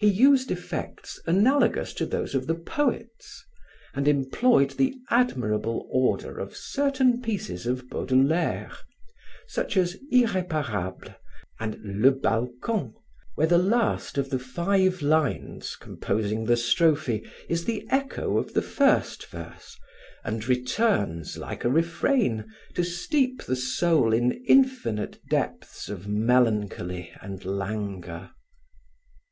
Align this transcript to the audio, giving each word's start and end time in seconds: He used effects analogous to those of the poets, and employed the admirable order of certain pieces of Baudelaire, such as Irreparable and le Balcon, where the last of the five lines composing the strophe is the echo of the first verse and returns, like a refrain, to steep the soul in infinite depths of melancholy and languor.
He 0.00 0.08
used 0.08 0.50
effects 0.50 1.20
analogous 1.26 1.94
to 1.94 2.04
those 2.04 2.34
of 2.34 2.48
the 2.48 2.56
poets, 2.56 3.44
and 3.94 4.08
employed 4.08 4.70
the 4.70 4.96
admirable 5.10 5.86
order 5.92 6.40
of 6.40 6.56
certain 6.56 7.22
pieces 7.22 7.66
of 7.68 7.88
Baudelaire, 7.88 8.72
such 9.46 9.76
as 9.76 9.96
Irreparable 10.10 11.14
and 11.60 11.78
le 12.02 12.10
Balcon, 12.10 12.94
where 13.36 13.46
the 13.46 13.58
last 13.58 14.18
of 14.18 14.30
the 14.30 14.40
five 14.40 15.02
lines 15.02 15.76
composing 15.76 16.46
the 16.46 16.56
strophe 16.56 17.22
is 17.48 17.64
the 17.64 17.86
echo 17.90 18.38
of 18.38 18.54
the 18.54 18.62
first 18.62 19.26
verse 19.26 19.78
and 20.24 20.48
returns, 20.48 21.38
like 21.38 21.62
a 21.64 21.70
refrain, 21.70 22.44
to 22.74 22.82
steep 22.82 23.40
the 23.44 23.54
soul 23.54 24.12
in 24.12 24.32
infinite 24.48 25.20
depths 25.30 25.88
of 25.88 26.08
melancholy 26.08 27.12
and 27.22 27.44
languor. 27.44 28.32